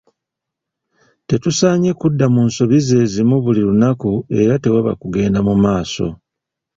[1.27, 6.05] Tetusaanye kudda mu nsobi zeezimu buli lunaku era tewaba kugenda mu maaso.